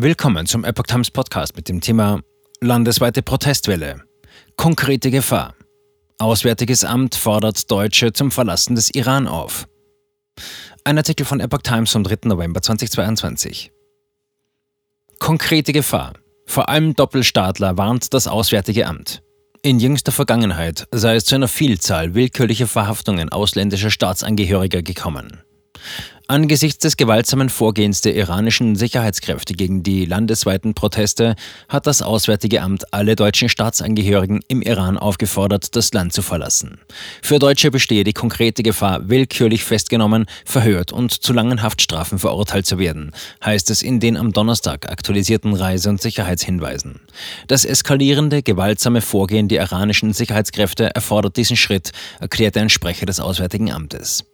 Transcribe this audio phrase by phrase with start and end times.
[0.00, 2.20] Willkommen zum Epoch Times Podcast mit dem Thema
[2.60, 4.04] Landesweite Protestwelle.
[4.54, 5.56] Konkrete Gefahr.
[6.20, 9.66] Auswärtiges Amt fordert Deutsche zum Verlassen des Iran auf.
[10.84, 12.28] Ein Artikel von Epoch Times vom 3.
[12.28, 13.72] November 2022.
[15.18, 16.12] Konkrete Gefahr.
[16.46, 19.24] Vor allem Doppelstaatler warnt das Auswärtige Amt.
[19.62, 25.42] In jüngster Vergangenheit sei es zu einer Vielzahl willkürlicher Verhaftungen ausländischer Staatsangehöriger gekommen.
[26.30, 31.36] Angesichts des gewaltsamen Vorgehens der iranischen Sicherheitskräfte gegen die landesweiten Proteste
[31.70, 36.80] hat das Auswärtige Amt alle deutschen Staatsangehörigen im Iran aufgefordert, das Land zu verlassen.
[37.22, 42.78] Für Deutsche bestehe die konkrete Gefahr, willkürlich festgenommen, verhört und zu langen Haftstrafen verurteilt zu
[42.78, 47.00] werden, heißt es in den am Donnerstag aktualisierten Reise- und Sicherheitshinweisen.
[47.46, 53.72] Das eskalierende, gewaltsame Vorgehen der iranischen Sicherheitskräfte erfordert diesen Schritt, erklärte ein Sprecher des Auswärtigen
[53.72, 54.26] Amtes.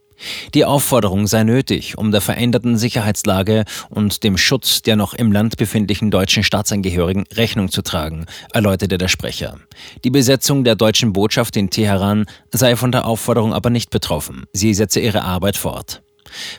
[0.54, 5.56] Die Aufforderung sei nötig, um der veränderten Sicherheitslage und dem Schutz der noch im Land
[5.56, 9.58] befindlichen deutschen Staatsangehörigen Rechnung zu tragen, erläuterte der Sprecher.
[10.04, 14.44] Die Besetzung der deutschen Botschaft in Teheran sei von der Aufforderung aber nicht betroffen.
[14.52, 16.02] Sie setze ihre Arbeit fort.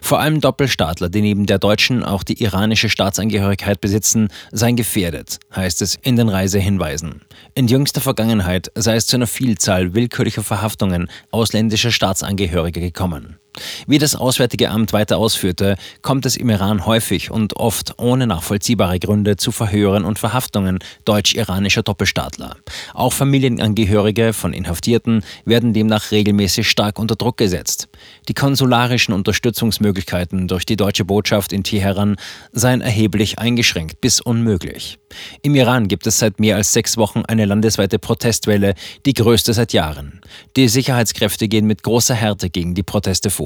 [0.02, 5.82] Vor allem Doppelstaatler, die neben der deutschen auch die iranische Staatsangehörigkeit besitzen, seien gefährdet, heißt
[5.82, 7.22] es in den Reisehinweisen.
[7.56, 13.38] In jüngster Vergangenheit sei es zu einer Vielzahl willkürlicher Verhaftungen ausländischer Staatsangehöriger gekommen.
[13.88, 19.00] Wie das Auswärtige Amt weiter ausführte, kommt es im Iran häufig und oft ohne nachvollziehbare
[19.00, 22.56] Gründe zu Verhören und Verhaftungen deutsch-iranischer Doppelstaatler.
[22.94, 27.88] Auch Familienangehörige von Inhaftierten werden demnach regelmäßig stark unter Druck gesetzt.
[28.28, 32.18] Die konsularischen Unterstützungsmöglichkeiten durch die deutsche Botschaft in Teheran
[32.52, 35.00] seien erheblich eingeschränkt bis unmöglich.
[35.42, 39.74] Im Iran gibt es seit mehr als sechs Wochen eine landesweite Protestwelle, die größte seit
[39.74, 40.20] Jahren.
[40.56, 43.45] Die Sicherheitskräfte gehen mit großer Härte gegen die Proteste vor.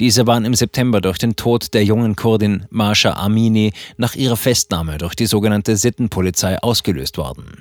[0.00, 4.98] Diese waren im September durch den Tod der jungen Kurdin Masha Amini nach ihrer Festnahme
[4.98, 7.52] durch die sogenannte Sittenpolizei ausgelöst worden.